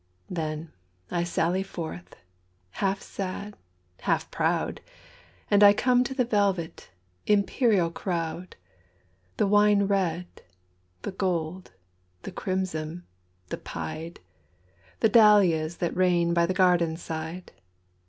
[0.31, 0.71] Then,
[1.11, 2.15] I sally forth,
[2.71, 3.55] half sad,
[3.99, 4.81] half proud,
[5.51, 6.89] And I come to the velvet,
[7.27, 8.55] imperial crowd,
[9.37, 10.25] The wine red,
[11.03, 11.73] the gold,
[12.23, 13.03] the crimson,
[13.49, 17.51] the pied,—The dahlias that reign by the garden side.